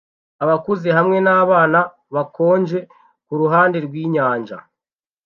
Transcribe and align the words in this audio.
Abakuze 0.43 0.87
hamwe 0.97 1.17
nabana 1.25 1.79
bakonje 2.15 2.79
kuruhande 3.25 3.77
rwinyanja 3.87 4.57